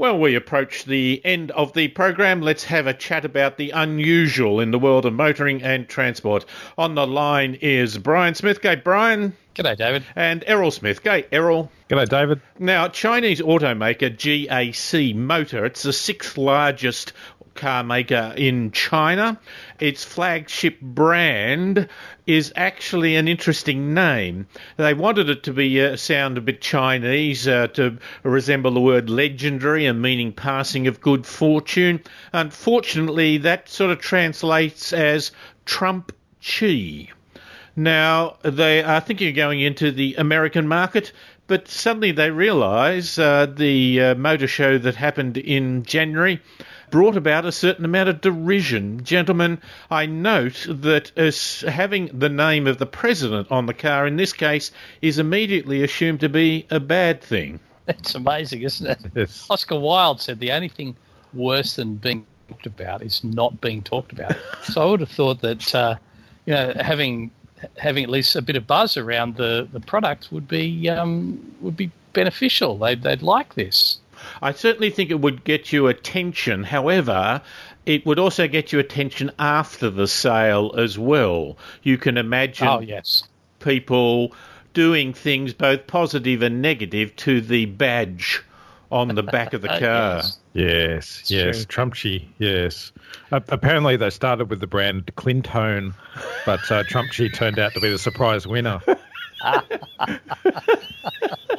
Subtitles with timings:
[0.00, 2.40] Well, we approach the end of the program.
[2.40, 6.44] Let's have a chat about the unusual in the world of motoring and transport.
[6.78, 8.84] On the line is Brian Smithgate.
[8.84, 9.36] Brian.
[9.58, 10.04] G'day, David.
[10.14, 11.02] And Errol Smith.
[11.02, 11.68] G'day, Errol.
[11.88, 12.40] G'day, David.
[12.60, 17.12] Now, Chinese automaker GAC Motor, it's the sixth largest
[17.56, 19.36] car maker in China.
[19.80, 21.88] Its flagship brand
[22.28, 24.46] is actually an interesting name.
[24.76, 29.10] They wanted it to be uh, sound a bit Chinese, uh, to resemble the word
[29.10, 32.00] legendary and meaning passing of good fortune.
[32.32, 35.32] Unfortunately, that sort of translates as
[35.64, 37.08] Trump Chi.
[37.78, 41.12] Now, they are thinking of going into the American market,
[41.46, 46.42] but suddenly they realise uh, the uh, motor show that happened in January
[46.90, 49.04] brought about a certain amount of derision.
[49.04, 49.60] Gentlemen,
[49.92, 54.32] I note that as having the name of the president on the car in this
[54.32, 57.60] case is immediately assumed to be a bad thing.
[57.86, 58.98] It's amazing, isn't it?
[59.14, 59.46] Yes.
[59.48, 60.96] Oscar Wilde said the only thing
[61.32, 64.36] worse than being talked about is not being talked about.
[64.64, 65.94] so I would have thought that uh,
[66.44, 67.30] you know having
[67.76, 71.76] having at least a bit of buzz around the, the product would be um, would
[71.76, 72.78] be beneficial.
[72.78, 73.98] They'd they'd like this.
[74.42, 76.64] I certainly think it would get you attention.
[76.64, 77.40] However,
[77.86, 81.56] it would also get you attention after the sale as well.
[81.82, 83.24] You can imagine Oh yes,
[83.60, 84.32] people
[84.74, 88.42] doing things both positive and negative to the badge
[88.90, 90.16] on the back of the Uh, car.
[90.16, 90.38] yes.
[90.54, 92.90] Yes, It's yes, Trumpchi, yes.
[93.30, 95.94] Uh, apparently, they started with the brand Clintone,
[96.46, 98.80] but uh, Trumpchi turned out to be the surprise winner.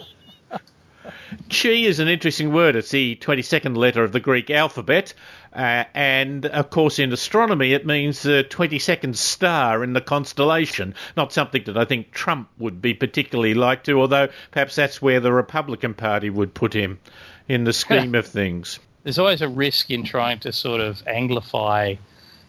[1.49, 2.75] Chi is an interesting word.
[2.75, 5.13] It's the 22nd letter of the Greek alphabet.
[5.53, 10.93] Uh, and of course, in astronomy, it means the 22nd star in the constellation.
[11.17, 15.19] Not something that I think Trump would be particularly like to, although perhaps that's where
[15.19, 16.99] the Republican Party would put him
[17.47, 18.79] in the scheme of things.
[19.03, 21.97] There's always a risk in trying to sort of anglify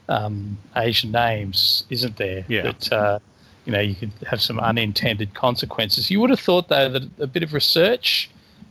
[0.09, 2.45] um, Asian names, isn't there?
[2.49, 2.63] Yeah.
[2.63, 3.19] That uh,
[3.65, 6.11] you know you could have some unintended consequences.
[6.11, 8.29] You would have thought though that a bit of research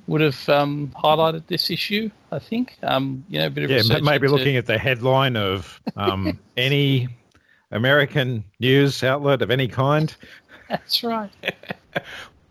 [0.09, 2.09] would have um, highlighted this issue.
[2.31, 5.35] I think um, you know a bit of Yeah, maybe into- looking at the headline
[5.37, 7.07] of um, any
[7.71, 10.13] American news outlet of any kind.
[10.67, 11.31] That's right.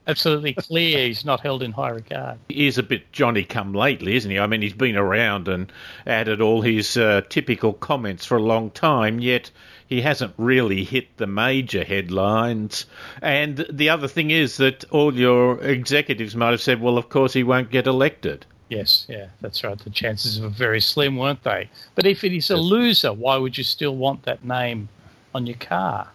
[0.07, 1.07] Absolutely clear.
[1.07, 2.39] He's not held in high regard.
[2.49, 4.39] He is a bit Johnny come lately, isn't he?
[4.39, 5.71] I mean, he's been around and
[6.07, 9.51] added all his uh, typical comments for a long time, yet
[9.89, 12.87] he hasn't really hit the major headlines.
[13.23, 17.33] And the other thing is that all your executives might have said, well, of course,
[17.33, 18.45] he won't get elected.
[18.69, 19.79] Yes, yeah, that's right.
[19.79, 21.71] The chances were very slim, weren't they?
[21.95, 24.91] But if it is a loser, why would you still want that name
[25.35, 26.09] on your car?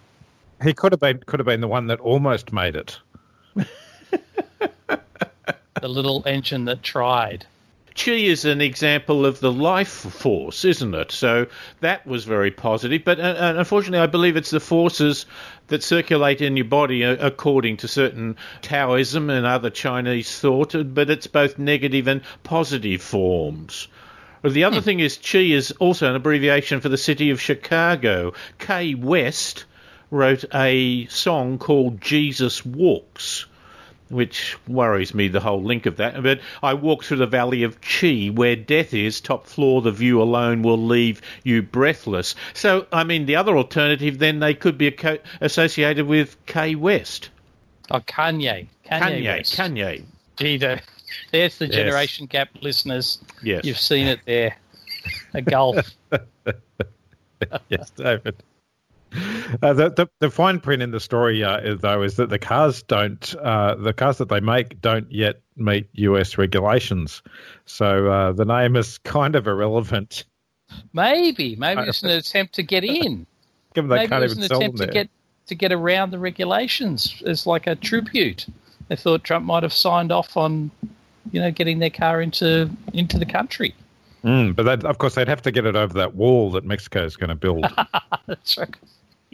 [0.63, 2.99] He could have been could have been the one that almost made it.
[5.81, 7.45] The little engine that tried.
[7.95, 11.11] Chi is an example of the life force, isn't it?
[11.11, 11.45] So
[11.81, 13.03] that was very positive.
[13.05, 15.27] But uh, uh, unfortunately, I believe it's the forces
[15.67, 20.83] that circulate in your body uh, according to certain Taoism and other Chinese thought, uh,
[20.83, 23.87] but it's both negative and positive forms.
[24.43, 28.33] The other thing is Chi is also an abbreviation for the city of Chicago.
[28.57, 29.65] Kay West
[30.09, 33.45] wrote a song called Jesus Walks
[34.13, 36.21] which worries me the whole link of that.
[36.23, 40.21] But I walk through the valley of Chi, where death is, top floor, the view
[40.21, 42.35] alone will leave you breathless.
[42.53, 47.29] So, I mean, the other alternative then they could be co- associated with K West.
[47.91, 48.67] Oh, Kanye.
[48.85, 49.01] Kanye.
[49.01, 49.57] Kanye, West.
[49.57, 50.03] Kanye.
[50.37, 50.81] Gee, there-
[51.31, 51.75] there's the Yes.
[51.75, 53.19] generation gap, listeners.
[53.43, 53.65] Yes.
[53.65, 54.55] You've seen it there.
[55.33, 55.91] A gulf.
[57.69, 58.35] yes, David.
[59.61, 62.81] Uh, the, the the fine print in the story, uh, though, is that the cars
[62.83, 67.21] don't, uh, the cars that they make don't yet meet US regulations.
[67.65, 70.25] So uh, the name is kind of irrelevant,
[70.93, 71.55] Maybe.
[71.55, 73.25] Maybe it's an attempt to get in.
[73.73, 75.09] given they Maybe can't even an sell them attempt to get
[75.45, 78.45] to get around the regulations as like a tribute.
[78.87, 80.71] They thought Trump might have signed off on,
[81.31, 83.75] you know, getting their car into into the country.
[84.23, 87.17] Mm, but of course, they'd have to get it over that wall that Mexico is
[87.17, 87.65] going to build.
[88.25, 88.73] That's right.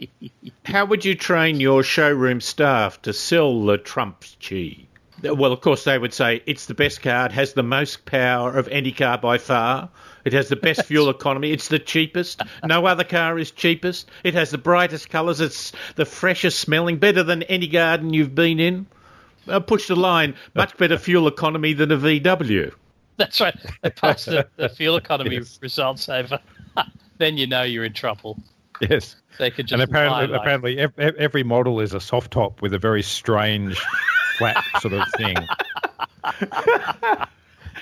[0.64, 4.76] How would you train your showroom staff to sell the Trump Chi?
[5.22, 7.26] Well, of course, they would say it's the best car.
[7.26, 9.90] It has the most power of any car by far.
[10.24, 11.50] It has the best fuel economy.
[11.52, 12.40] It's the cheapest.
[12.64, 14.08] No other car is cheapest.
[14.24, 15.40] It has the brightest colours.
[15.42, 18.86] It's the freshest smelling, better than any garden you've been in.
[19.46, 22.72] Uh, push the line, much better fuel economy than a VW.
[23.18, 23.54] That's right.
[23.82, 25.58] They pass the, the fuel economy Yes.
[25.60, 26.40] results over.
[27.18, 28.38] then you know you're in trouble.
[28.80, 29.16] Yes.
[29.38, 32.32] They could just And apparently, lie like- apparently, ev- ev- every model is a soft
[32.32, 33.78] top with a very strange,
[34.38, 35.36] flat sort of thing.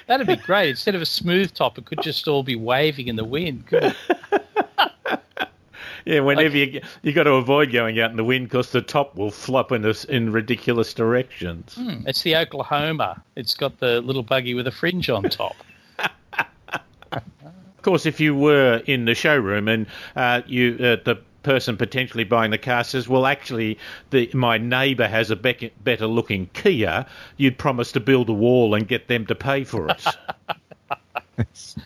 [0.07, 0.71] That'd be great.
[0.71, 3.67] Instead of a smooth top, it could just all be waving in the wind.
[3.67, 5.21] couldn't it?
[6.05, 9.15] Yeah, whenever you you got to avoid going out in the wind because the top
[9.17, 11.75] will flop in us in ridiculous directions.
[11.75, 13.23] Hmm, It's the Oklahoma.
[13.37, 15.55] It's got the little buggy with a fringe on top.
[17.79, 19.87] Of course, if you were in the showroom and
[20.17, 23.79] uh, you uh, the person potentially buying the car says, "Well, actually,
[24.11, 28.75] the, my neighbour has a bec- better looking Kia," you'd promise to build a wall
[28.75, 30.05] and get them to pay for it.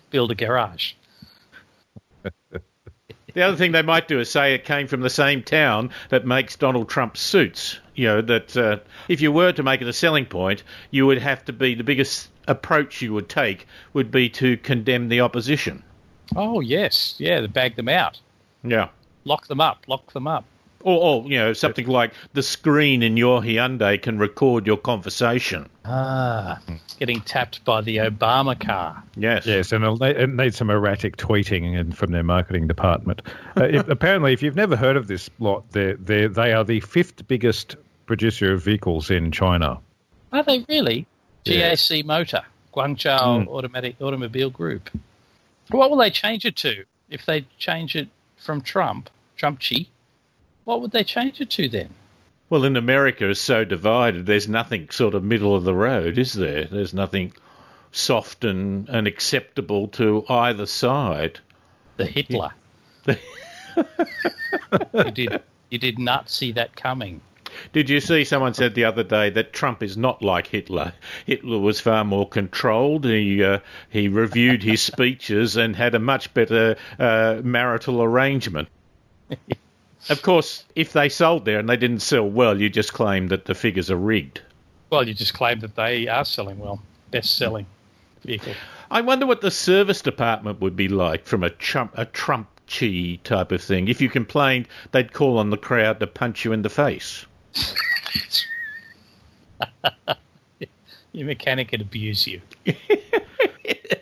[0.10, 0.94] Build a garage.
[3.34, 6.26] The other thing they might do is say it came from the same town that
[6.26, 7.80] makes Donald Trump suits.
[7.94, 8.76] You know, that uh,
[9.08, 11.82] if you were to make it a selling point, you would have to be the
[11.82, 15.82] biggest approach you would take would be to condemn the opposition.
[16.36, 17.40] Oh yes, yeah.
[17.40, 18.20] To bag them out,
[18.64, 18.88] Yeah.
[19.24, 20.44] lock them up, lock them up.
[20.84, 25.68] Or, or, you know, something like the screen in your Hyundai can record your conversation.
[25.84, 26.60] Ah,
[26.98, 29.00] getting tapped by the Obama car.
[29.16, 29.46] Yes.
[29.46, 29.96] Yes, and it'll,
[30.26, 33.22] needs some erratic tweeting and from their marketing department.
[33.56, 36.80] Uh, if, apparently, if you've never heard of this lot, they're, they're, they are the
[36.80, 39.78] fifth biggest producer of vehicles in China.
[40.32, 41.06] Are they really?
[41.44, 41.72] Yeah.
[41.72, 42.42] GAC Motor,
[42.74, 43.48] Guangzhou hmm.
[43.48, 44.90] Automatic Automobile Group.
[45.70, 46.84] What will they change it to?
[47.10, 49.88] If they change it from Trump, Trumpchi,
[50.64, 51.90] what would they change it to then?
[52.50, 56.34] Well, in America, it's so divided, there's nothing sort of middle of the road, is
[56.34, 56.64] there?
[56.64, 57.32] There's nothing
[57.92, 61.40] soft and, and acceptable to either side.
[61.96, 62.52] The Hitler.
[63.06, 63.14] you
[65.12, 67.22] did you did not see that coming.
[67.72, 70.92] Did you see someone said the other day that Trump is not like Hitler?
[71.26, 73.04] Hitler was far more controlled.
[73.04, 73.60] He uh,
[73.90, 78.68] he reviewed his speeches and had a much better uh, marital arrangement.
[80.08, 83.44] of course, if they sold there and they didn't sell well, you just claim that
[83.44, 84.40] the figures are rigged.
[84.90, 87.66] Well, you just claim that they are selling well, best selling
[88.22, 88.54] vehicle.
[88.90, 93.18] I wonder what the service department would be like from a Trump a Trump chi
[93.24, 93.88] type of thing.
[93.88, 97.26] If you complained, they'd call on the crowd to punch you in the face.
[101.12, 102.40] Your mechanic could abuse you.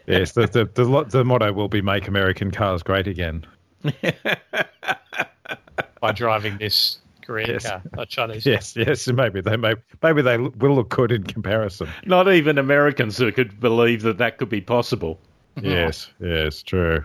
[0.06, 3.46] Yes, the, the, the, the motto will be "Make American cars great again."
[6.00, 7.68] by driving this Korean Yes.
[7.68, 8.44] car or Chinese.
[8.44, 11.88] Yes, yes, and maybe they may, maybe they will look good in comparison.
[12.06, 15.20] Not even Americans who could believe that that could be possible.
[15.62, 17.04] Yes, yes, true.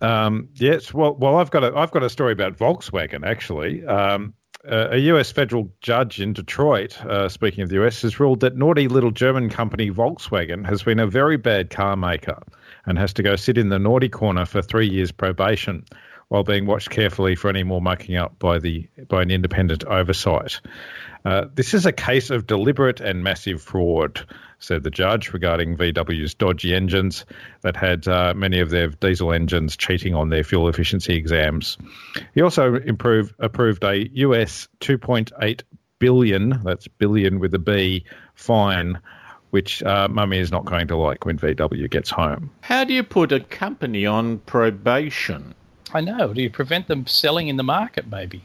[0.00, 3.84] Um, yes, well, well, I've got a, I've got a story about Volkswagen actually.
[3.84, 4.32] Um,
[4.64, 5.32] a U.S.
[5.32, 9.50] federal judge in Detroit, uh, speaking of the U.S., has ruled that naughty little German
[9.50, 12.38] company Volkswagen has been a very bad car maker
[12.86, 15.84] and has to go sit in the naughty corner for three years probation,
[16.32, 20.62] while being watched carefully for any more mucking up by the by an independent oversight.
[21.26, 24.26] Uh, this is a case of deliberate and massive fraud,
[24.58, 27.26] said the judge regarding VW's dodgy engines
[27.60, 31.76] that had uh, many of their diesel engines cheating on their fuel efficiency exams.
[32.34, 35.60] He also improved, approved a US 2.8
[35.98, 38.98] billion, that's billion with a B, fine,
[39.50, 42.50] which uh, Mummy is not going to like when VW gets home.
[42.62, 45.54] How do you put a company on probation?
[45.94, 46.32] I know.
[46.32, 48.06] Do you prevent them selling in the market?
[48.08, 48.42] Maybe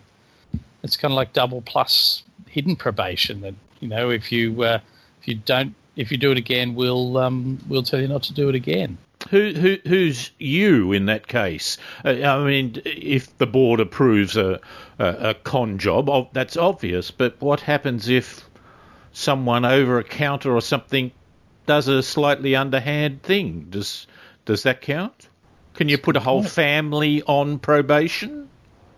[0.84, 3.42] it's kind of like double plus hidden probation.
[3.42, 4.80] That you know, if you uh,
[5.22, 8.34] if you don't if you do it again, we'll um, we'll tell you not to
[8.34, 8.98] do it again.
[9.30, 11.78] Who, who who's you in that case?
[12.06, 14.60] Uh, I mean, if the board approves a
[15.00, 17.12] a, a con job, ob- that's obvious.
[17.12, 18.48] But what happens if
[19.12, 21.12] someone over a counter or something
[21.66, 23.68] does a slightly underhand thing?
[23.70, 24.08] Does
[24.46, 25.28] does that count?
[25.78, 28.50] Can you put a whole family on probation?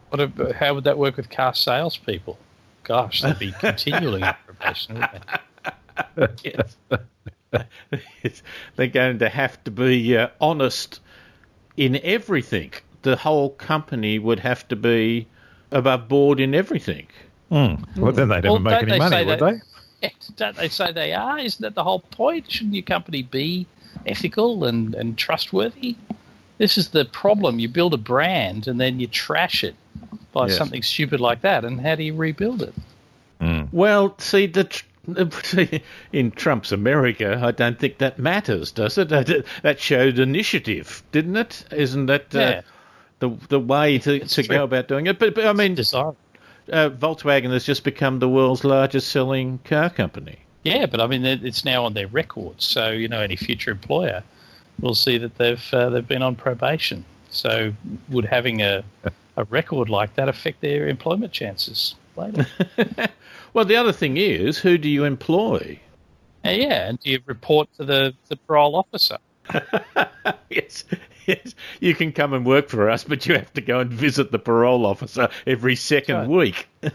[0.09, 0.21] What?
[0.21, 2.38] ab- How would that work with car salespeople?
[2.83, 4.95] Gosh, they'd be continually on probation.
[4.95, 6.43] Wouldn't they?
[7.51, 8.41] Yes.
[8.75, 11.01] They're going to have to be uh, honest
[11.77, 12.71] in everything.
[13.01, 15.27] The whole company would have to be
[15.71, 17.07] above board in everything.
[17.50, 19.62] Well, then they'd never Well, make any money, would that-
[20.01, 20.12] they?
[20.38, 21.39] Don't they say they are?
[21.39, 22.50] Isn't that the whole point?
[22.50, 23.67] Shouldn't your company be
[24.05, 25.98] ethical and, and trustworthy?
[26.60, 27.58] This is the problem.
[27.58, 29.74] You build a brand and then you trash it
[30.32, 30.58] by Yes.
[30.58, 31.66] something stupid like that.
[31.66, 32.74] And how do you rebuild it?
[33.72, 34.86] Well, see, the tr-
[36.13, 39.10] in Trump's America, I don't think that matters, does it?
[39.10, 41.66] That, that showed initiative, didn't it?
[41.72, 42.62] Isn't that uh, Yeah.
[43.20, 44.56] the the way to, to true.
[44.56, 45.18] go about doing it?
[45.18, 46.18] But, but I mean, Desirable.
[46.72, 50.38] uh, Volkswagen has just become the world's largest selling car company.
[50.63, 52.66] Yeah, but I mean, it's now on their records.
[52.66, 54.22] So you know, any future employer
[54.81, 57.05] will see that they've uh, they've been on probation.
[57.29, 57.74] So
[58.09, 58.83] would having a
[59.38, 62.45] a record like that affect their employment chances later?
[63.53, 65.79] Well, the other thing is, who do you employ?
[66.45, 69.17] Uh, yeah, and do you report to the, the parole officer?
[70.51, 70.83] yes,
[71.25, 71.55] yes.
[71.79, 74.39] You can come and work for us, but you have to go and visit the
[74.39, 76.29] parole officer every second Right.
[76.29, 76.67] week.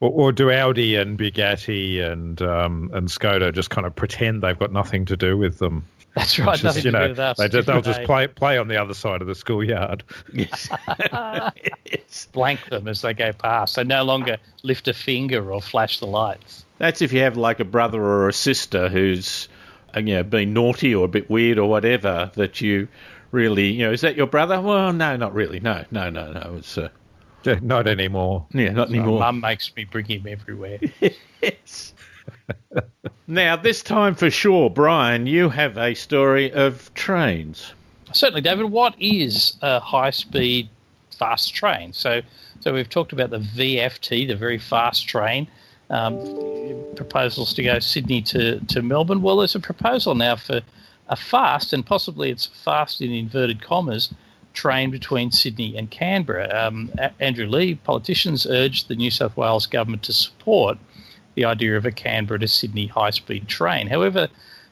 [0.00, 4.58] Or, or do Audi and Bugatti and um, and Skoda just kind of pretend they've
[4.58, 5.84] got nothing to do with them?
[6.14, 6.52] That's right.
[6.58, 7.36] Just, nothing you to know, do with us.
[7.38, 10.04] they just, they'll just play play on the other side of the schoolyard.
[10.32, 10.68] Yes.
[11.90, 12.28] Yes.
[12.32, 13.76] blank them as they go past.
[13.76, 16.66] They no longer lift a finger or flash the lights.
[16.78, 19.48] That's if you have like a brother or a sister who's,
[19.96, 22.30] uh, you know, been naughty or a bit weird or whatever.
[22.34, 22.88] That you
[23.30, 24.60] really, you know, is that your brother?
[24.60, 25.60] Well, no, not really.
[25.60, 26.56] No, no, no, no.
[26.58, 26.88] It's uh, Yeah,
[27.62, 28.46] Not anymore.
[28.52, 29.20] yeah, not My anymore.
[29.20, 30.78] mum makes me bring him everywhere.
[31.40, 31.94] Yes.
[33.28, 37.72] now, this time for sure, Brian, you have a story of trains.
[38.12, 38.66] Certainly, David.
[38.66, 40.68] What is a high-speed
[41.16, 41.92] fast train?
[41.92, 42.20] So,
[42.60, 45.46] so we've talked about the VFT, the very fast train.
[45.90, 46.18] Um,
[46.96, 49.22] proposals to go Sydney to, to Melbourne.
[49.22, 50.60] Well, there's a proposal now for
[51.08, 54.12] a fast, and possibly it's fast in inverted commas,
[54.62, 56.48] train between Sydney and Canberra.
[56.62, 60.78] Um, Andrew Leigh, politicians urged the New South Wales government to support
[61.34, 63.86] the idea of a Canberra to Sydney high speed train.
[63.86, 64.28] However,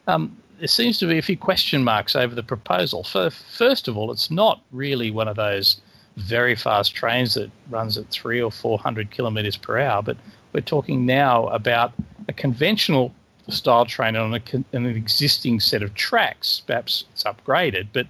[0.07, 3.05] um, there seems to be a few question marks over the proposal.
[3.05, 5.81] For, first of all, it's not really one of those
[6.17, 10.17] very fast trains that runs at three or four hundred kilometres per hour, but
[10.53, 11.93] we're talking now about
[12.29, 13.13] a conventional
[13.49, 14.41] style train on a,
[14.75, 16.63] on an existing set of tracks.
[16.67, 18.07] Perhaps it's upgraded, but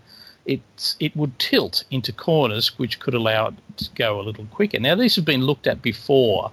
[0.47, 4.79] it's, it would tilt into corners, which could allow it to go a little quicker.
[4.79, 6.51] Now, these have been looked at before,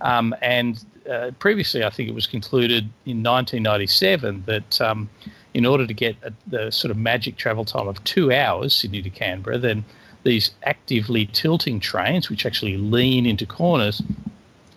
[0.00, 5.10] um, and uh, previously, I think it was concluded in 1997 that um,
[5.52, 9.02] in order to get a, the sort of magic travel time of two hours, Sydney
[9.02, 9.84] to Canberra, then
[10.22, 14.02] these actively tilting trains, which actually lean into corners,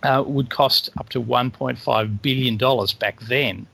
[0.04, 2.58] uh, would cost up to $1.5 billion
[3.00, 3.66] back then.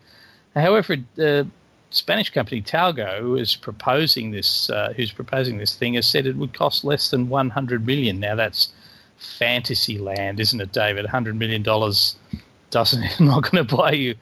[0.55, 1.47] However, the
[1.93, 6.35] Spanish company Talgo, who is proposing this, uh, who's proposing this thing, has said it
[6.35, 8.19] would cost less than 100 million.
[8.19, 8.73] Now that's
[9.17, 11.05] fantasy land, isn't it, David?
[11.05, 12.15] 100 million dollars
[12.71, 14.15] doesn't not going to buy you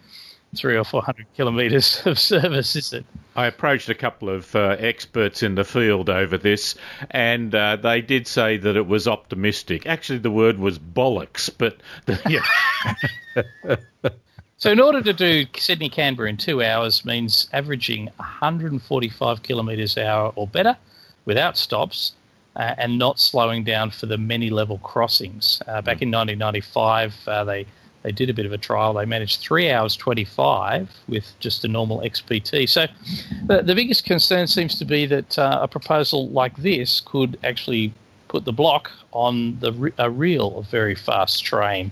[0.56, 3.06] three or four hundred kilometres of service, is it?
[3.36, 6.76] I approached a couple of uh, experts in the field over this,
[7.10, 9.86] and uh, they did say that it was optimistic.
[9.88, 11.78] Actually, the word was bollocks, but
[12.30, 12.42] yeah,
[14.62, 20.06] So, in order to do Sydney Canberra in two hours means averaging 145 kilometres an
[20.06, 20.78] hour or better
[21.26, 22.12] without stops
[22.56, 25.64] uh, and not slowing down for the many level crossings.
[25.68, 27.66] Uh, back in 1995, uh, they
[28.04, 28.94] they did a bit of a trial.
[28.94, 32.70] They managed three hours 25 with just a normal XPT.
[32.70, 32.86] So,
[33.48, 37.96] the, the biggest concern seems to be that uh, a proposal like this could actually
[38.28, 41.92] put the block on the re- a real very fast train.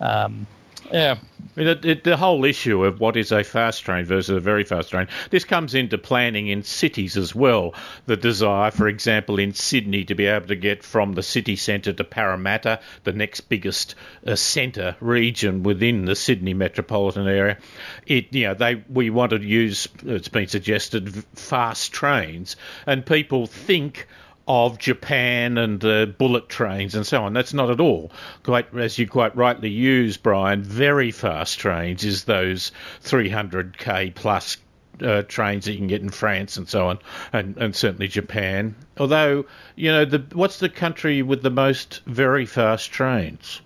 [0.00, 0.46] Um,
[0.92, 1.18] yeah,
[1.56, 4.90] it, it, the whole issue of what is a fast train versus a very fast
[4.90, 7.74] train, this comes into planning in cities as well.
[8.06, 11.92] The desire, for example, in Sydney to be able to get from the city centre
[11.92, 13.94] to Parramatta, the next biggest
[14.26, 17.58] uh, centre region within the Sydney metropolitan area.
[18.06, 19.88] It, you know, they we want to use.
[20.04, 24.06] It's been suggested fast trains, and people think
[24.48, 27.32] of Japan and uh, bullet trains and so on.
[27.32, 28.12] That's not at all.
[28.42, 30.62] Quite as you quite rightly use, Brian.
[30.62, 32.72] Very fast trains is those
[33.04, 34.56] 300k plus
[35.02, 36.98] uh, trains that you can get in France and so on,
[37.32, 38.74] and, and certainly Japan.
[38.98, 43.60] Although you know, the what's the country with the most very fast trains?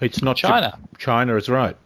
[0.00, 0.78] It's not China.
[0.98, 1.76] China is right.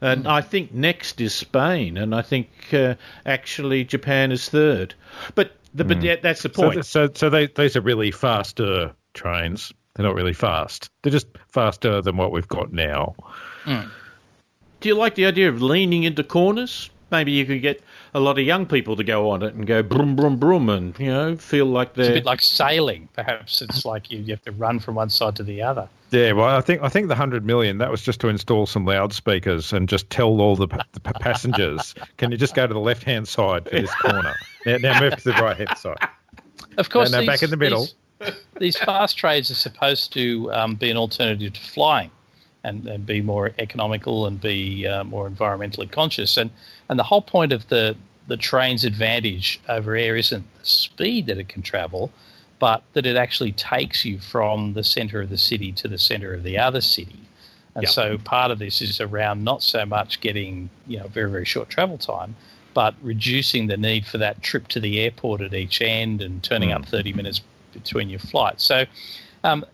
[0.00, 4.94] And I think next is Spain, and I think uh, actually Japan is third.
[5.36, 5.88] But the, mm.
[5.88, 6.86] but yeah, that's the So, point.
[6.86, 9.72] so, so they, these are really faster trains.
[9.94, 10.90] They're not really fast.
[11.02, 13.14] They're just faster than what we've got now.
[13.64, 13.88] Hmm.
[14.80, 16.90] Do you like the idea of leaning into corners?
[17.12, 17.82] Maybe you could get
[18.14, 20.98] a lot of young people to go on it and go brum brum brum, and
[20.98, 23.08] you know feel like they're It's a bit like sailing.
[23.12, 25.88] Perhaps it's like you, you have to run from one side to the other.
[26.10, 28.84] Yeah, well, I think I think the hundred million that was just to install some
[28.84, 33.04] loudspeakers and just tell all the, the passengers, "Can you just go to the left
[33.04, 34.34] hand side for this corner?
[34.66, 35.98] Now, now move to the right hand side."
[36.78, 37.88] Of course, no, these, back in the middle.
[38.20, 42.10] These, these fast trades are supposed to um, be an alternative to flying,
[42.64, 46.36] and, and be more economical and be uh, more environmentally conscious.
[46.36, 46.50] And
[46.88, 47.96] and the whole point of the
[48.28, 52.10] the train's advantage over air isn't the speed that it can travel,
[52.60, 56.32] but that it actually takes you from the centre of the city to the centre
[56.32, 57.18] of the other city.
[57.74, 57.92] And Yep.
[57.92, 61.68] so part of this is around not so much getting you know very very short
[61.68, 62.36] travel time,
[62.74, 66.70] but reducing the need for that trip to the airport at each end and turning
[66.72, 67.40] up 30 minutes
[67.72, 68.62] between your flights.
[68.64, 68.84] So
[69.44, 69.64] um,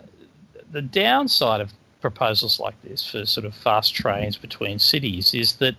[0.71, 5.75] the downside of proposals like this for sort of fast trains between cities is that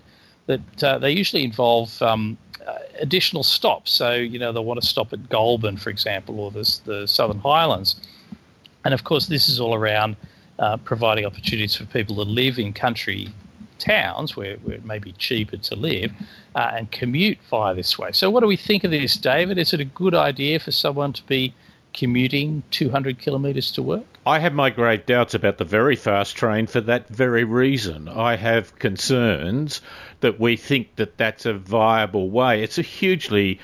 [0.47, 3.91] that uh, they usually involve um, uh, additional stops.
[3.91, 7.39] So you know they want to stop at Goulburn, for example, or the, the Southern
[7.39, 7.95] Highlands,
[8.83, 10.15] and of course this is all around
[10.59, 13.29] uh, providing opportunities for people to live in country
[13.79, 16.11] towns where, where it may be cheaper to live
[16.55, 18.11] uh, and commute via this way.
[18.11, 19.57] So, what do we think of this, David?
[19.57, 21.53] Is it a good idea for someone to be
[21.93, 24.05] commuting 200 kilometres to work?
[24.25, 28.07] I have my great doubts about the very fast train for that very reason.
[28.07, 29.81] I have concerns
[30.19, 32.61] that we think that that's a viable way.
[32.61, 33.59] It's a hugely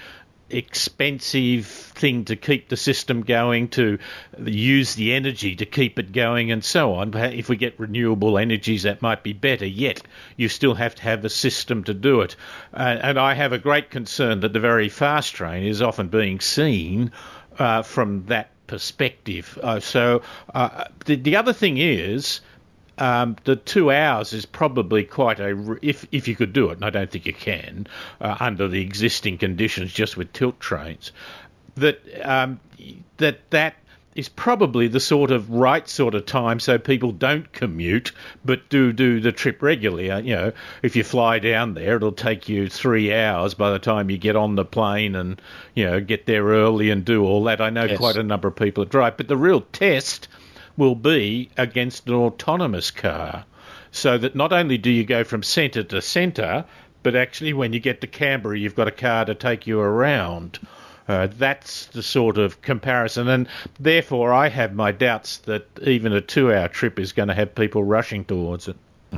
[0.49, 3.97] expensive thing to keep the system going, to
[4.45, 7.13] use the energy to keep it going, and so on.
[7.15, 9.65] If we get renewable energies, that might be better.
[9.65, 10.01] Yet,
[10.37, 12.35] you still have to have the system to do it.
[12.73, 16.39] Uh, and I have a great concern that the very fast train is often being
[16.39, 17.11] seen
[17.59, 19.57] uh, from that perspective.
[19.61, 20.21] Uh, so,
[20.53, 22.41] uh, the, the other thing is,
[22.97, 26.85] um, the two hours is probably quite a if if you could do it, and
[26.85, 27.87] I don't think you can
[28.21, 31.11] uh, under the existing conditions, just with tilt trains.
[31.75, 32.59] That um,
[33.17, 33.75] that that
[34.15, 38.13] is probably the sort of right sort of time so people don't commute
[38.45, 40.09] but do do the trip regularly.
[40.09, 43.79] Uh, you know, if you fly down there, it'll take you three hours by the
[43.79, 45.41] time you get on the plane and
[45.73, 47.59] you know get there early and do all that.
[47.59, 47.97] I know yes.
[47.97, 50.29] quite a number of people that drive, but the real test
[50.77, 53.45] will be against an autonomous car.
[53.91, 56.65] So that not only do you go from centre to centre,
[57.03, 60.59] but actually when you get to Canberra, you've got a car to take you around.
[61.07, 63.47] Uh, that's the sort of comparison, and
[63.79, 67.83] therefore I have my doubts that even a two-hour trip is going to have people
[67.83, 68.75] rushing towards it.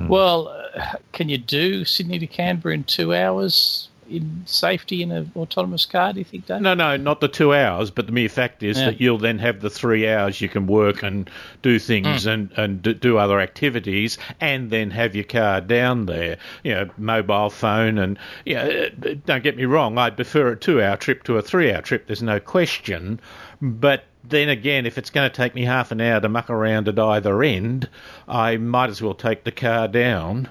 [0.07, 3.89] Well, uh, can you do Sydney to Canberra in two hours?
[4.09, 6.13] In safety in an autonomous car?
[6.13, 6.61] Do you think, Dave?
[6.61, 8.85] No, no, not the two hours, but the mere fact is yeah.
[8.85, 11.29] that you'll then have the three hours you can work and
[11.61, 12.33] do things mm.
[12.33, 16.37] and and do other activities, and then have your car down there.
[16.63, 18.89] You know, mobile phone, and you know,
[19.25, 22.07] don't get me wrong, I'd prefer a two-hour trip to a three-hour trip.
[22.07, 23.19] There's no question,
[23.61, 26.87] but then again, if it's going to take me half an hour to muck around
[26.87, 27.89] at either end,
[28.27, 30.49] I might as well take the car down.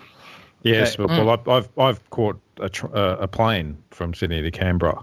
[0.62, 1.52] Yes, uh, well, mm.
[1.52, 5.02] I've I've caught a, tr- uh, a plane from Sydney to Canberra,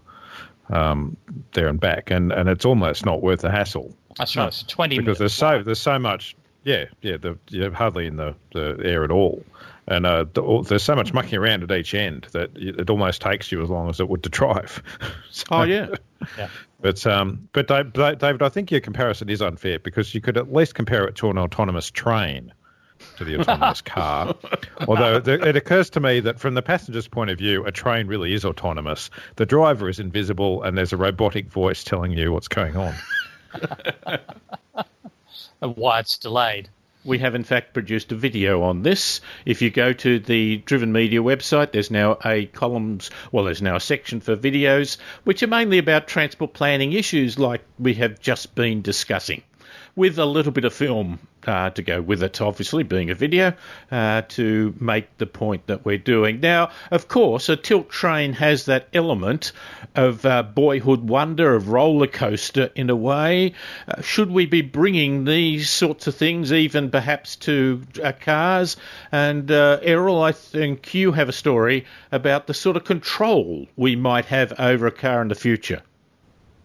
[0.70, 1.18] um,
[1.54, 3.96] there and back, and, and it's almost not worth the hassle.
[4.18, 4.48] That's right.
[4.48, 6.36] It's twenty because there's so there's so much.
[6.64, 7.18] Yeah, yeah.
[7.18, 9.44] The, you're hardly in the, the air at all,
[9.88, 10.26] and uh,
[10.66, 13.90] there's so much mucking around at each end that it almost takes you as long
[13.90, 14.82] as it would to drive.
[15.32, 15.88] so, oh yeah,
[16.38, 16.50] yeah.
[16.82, 20.76] But um, but David, I think your comparison is unfair because you could at least
[20.76, 22.52] compare it to an autonomous train
[23.18, 24.36] to the autonomous car.
[24.88, 28.34] Although it occurs to me that from the passenger's point of view, a train really
[28.34, 29.10] is autonomous.
[29.36, 32.94] The driver is invisible, and there's a robotic voice telling you what's going on.
[35.62, 36.70] and why it's delayed.
[37.06, 39.20] We have, in fact, produced a video on this.
[39.46, 43.76] If you go to the Driven Media website, there's now a columns, well, there's now
[43.76, 48.56] a section for videos, which are mainly about transport planning issues like we have just
[48.56, 49.44] been discussing
[49.96, 53.54] with a little bit of film uh, to go with it, obviously, being a video,
[53.92, 56.40] uh, to make the point that we're doing.
[56.40, 59.52] Now, of course, a tilt train has that element
[59.96, 63.54] of uh, boyhood wonder, of roller coaster in a way.
[63.88, 68.78] Uh, should we be bringing these sorts of things, even perhaps to uh, cars?
[69.12, 73.96] And uh, Errol, I think you have a story about the sort of control we
[73.96, 75.82] might have over a car in the future.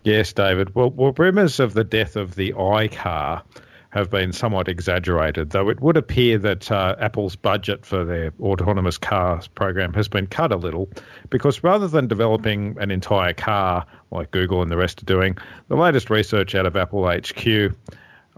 [0.04, 0.74] Yes, David.
[0.74, 3.42] Well, well rumours of the death of the iCar
[3.90, 8.98] have been somewhat exaggerated, though it would appear that uh, Apple's budget for their autonomous
[8.98, 10.88] car program has been cut a little
[11.30, 15.76] because rather than developing an entire car like Google and the rest are doing, the
[15.76, 17.46] latest research out of Apple HQ,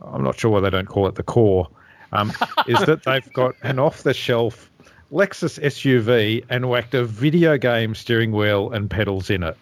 [0.03, 1.69] I'm not sure why they don't call it the core,
[2.13, 2.33] um,
[2.69, 4.71] is that they've got an off the shelf
[5.13, 9.57] Lexus SUV and whacked a video game steering wheel and pedals in it.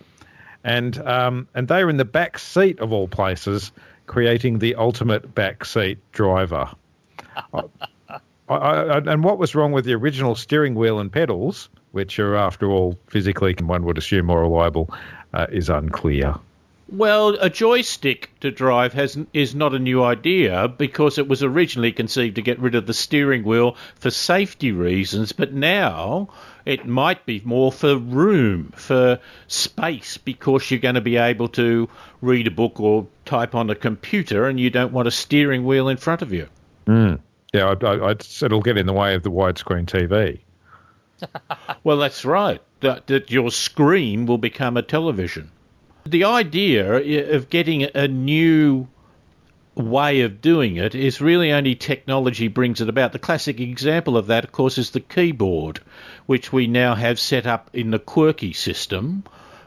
[0.65, 3.73] And um, and they're in the back seat of all places,
[4.09, 6.69] creating the ultimate backseat driver.
[7.53, 7.63] I,
[8.49, 12.69] I, and what was wrong with the original steering wheel and pedals, which are after
[12.71, 14.93] all physically, one would assume, more reliable,
[15.35, 16.35] uh, is unclear.
[16.91, 21.93] Well, a joystick to drive has is not a new idea because it was originally
[21.93, 26.31] conceived to get rid of the steering wheel for safety reasons, but now
[26.65, 31.91] it might be more for room, for space, because you're going to be able to
[32.23, 35.91] read a book or type on a computer and you don't want a steering wheel
[35.91, 36.49] in front of you.
[36.87, 37.21] Mm.
[37.53, 40.41] Yeah, I, I, it'll get in the way of the widescreen TV.
[41.85, 42.63] well, that's right.
[42.81, 45.51] That, that your screen will become a television
[46.07, 48.89] the idea of getting a new
[49.79, 53.13] way of doing it is really only technology brings it about.
[53.13, 55.81] The classic example of that, of course, is the keyboard,
[56.27, 59.25] which we now have set up in the QWERTY system.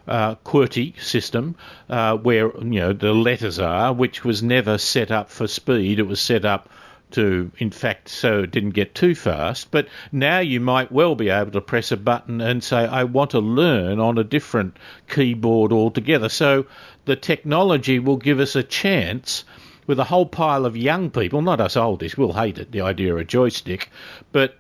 [0.08, 1.56] Uh, QWERTY system,
[1.88, 6.00] uh, where you know the letters are, which was never set up for speed.
[6.00, 6.68] It was set up
[7.14, 9.72] to, in fact, so it didn't get too fast.
[9.72, 13.32] But now you might well be able to press a button and say, I want
[13.32, 14.78] to learn on a different
[15.10, 16.30] keyboard altogether.
[16.30, 16.66] So
[17.06, 19.44] the technology will give us a chance
[19.88, 23.14] with a whole pile of young people, not us oldies, we'll hate it, the idea
[23.14, 23.90] of a joystick,
[24.32, 24.56] but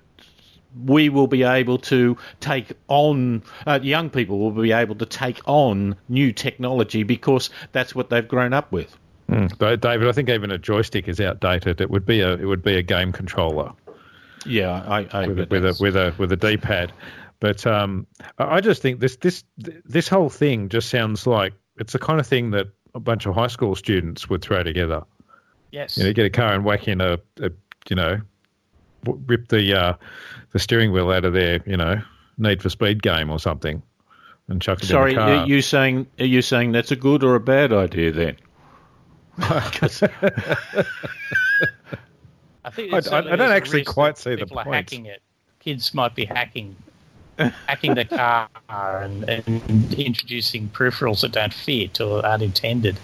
[0.85, 5.39] we will be able to take on, uh, young people will be able to take
[5.45, 8.97] on new technology because that's what they've grown up with.
[9.31, 9.79] Mm.
[9.79, 11.79] David, I think even a joystick is outdated.
[11.79, 13.71] It would be a it would be a game controller.
[14.45, 16.91] Yeah, I, I with, a, with a with a with a D pad.
[17.39, 18.05] But um,
[18.37, 22.27] I just think this this this whole thing just sounds like it's the kind of
[22.27, 25.03] thing that a bunch of high school students would throw together.
[25.71, 25.97] Yes.
[25.97, 27.51] You know, get a car and whack in a, a
[27.89, 28.19] you know,
[29.05, 29.93] rip the uh,
[30.51, 32.01] the steering wheel out of their you know
[32.37, 33.81] Need for Speed game or something,
[34.49, 35.35] and chuck it Sorry, in the car.
[35.35, 38.35] are you saying are you saying that's a good or a bad idea then?
[42.63, 44.67] I think I- I- I don't actually quite see the point.
[44.73, 45.21] hacking it.
[45.59, 46.75] Kids might be hacking,
[47.37, 52.97] hacking the car and, and introducing peripherals that don't fit or aren't intended.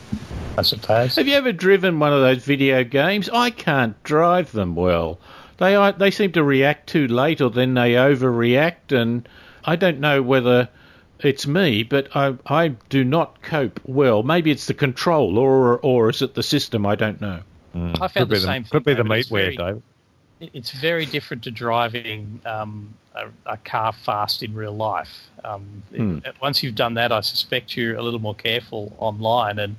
[0.58, 1.16] I suppose.
[1.16, 3.30] Have you ever driven one of those video games?
[3.30, 5.20] I can't drive them well.
[5.58, 9.28] They are, they seem to react too late, or then they overreact, and
[9.66, 10.68] I don't know whether
[11.22, 14.24] it's me, but I I do not cope well.
[14.24, 16.86] Maybe it's the control, or or is it the system?
[16.86, 17.42] I don't know.
[17.76, 18.72] I found could the same the, thing.
[18.72, 19.18] could be the David.
[19.20, 19.82] It's meatware, very-
[20.54, 25.10] It's very different to driving um, a, a car fast in real life.
[25.44, 29.76] Um, it- once you've done that, I suspect you're a little more careful online, and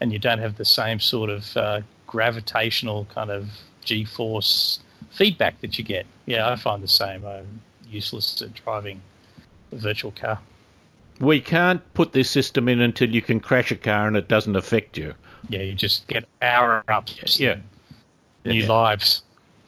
[0.00, 3.48] and you don't have the same sort of uh, gravitational kind of
[3.84, 6.06] G-force feedback that you get.
[6.26, 7.24] Yeah, I find the same.
[7.26, 9.00] I'm useless at driving
[9.72, 10.38] a virtual car.
[11.22, 14.56] We can't put this system in until you can crash a car and it doesn't
[14.56, 15.14] affect you.
[15.48, 17.38] Yeah, you just get power ups.
[17.38, 17.58] Yeah.
[18.44, 18.68] New Yeah.
[18.68, 19.22] lives.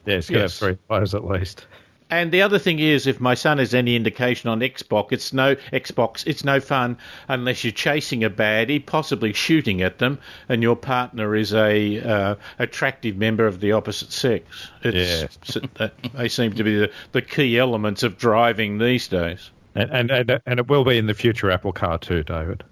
[0.05, 0.59] Yeah, it's got to have Yes.
[0.59, 1.67] three players at least.
[2.11, 5.55] And the other thing is, if my son has any indication on Xbox, it's no
[5.73, 6.25] Xbox.
[6.27, 11.37] It's no fun unless you're chasing a baddie, possibly shooting at them, and your partner
[11.37, 14.45] is a uh, attractive member of the opposite sex.
[14.83, 19.51] It's, that, they seem to be the, the key elements of driving these days.
[19.75, 22.65] And, and and and it will be in the future Apple Car too, David.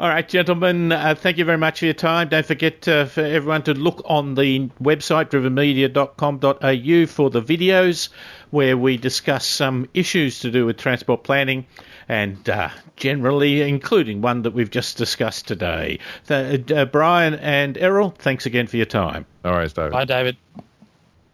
[0.00, 2.30] All right, gentlemen, uh, thank you very much for your time.
[2.30, 8.08] Don't forget uh, for everyone to look on the website, drivenmedia.com.au, for the videos
[8.48, 11.66] where we discuss some issues to do with transport planning
[12.08, 15.98] and uh, generally including one that we've just discussed today.
[16.28, 19.26] The, uh, Brian and Errol, thanks again for your time.
[19.44, 19.92] All right, David.
[19.92, 20.38] Bye, David.